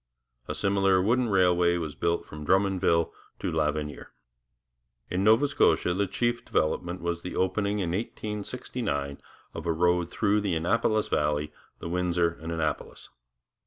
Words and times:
A 0.47 0.55
similar 0.55 0.99
wooden 0.99 1.29
railway 1.29 1.77
was 1.77 1.93
built 1.93 2.25
from 2.25 2.43
Drummondville 2.43 3.11
to 3.37 3.51
L'Avenir. 3.51 4.11
In 5.11 5.23
Nova 5.23 5.47
Scotia 5.47 5.93
the 5.93 6.07
chief 6.07 6.37
local 6.39 6.45
development 6.51 7.01
was 7.01 7.21
the 7.21 7.35
opening 7.35 7.77
in 7.77 7.91
1869 7.91 9.21
of 9.53 9.67
a 9.67 9.71
road 9.71 10.09
through 10.09 10.41
the 10.41 10.55
Annapolis 10.55 11.07
Valley, 11.07 11.53
the 11.77 11.87
Windsor 11.87 12.35
and 12.41 12.51
Annapolis. 12.51 13.09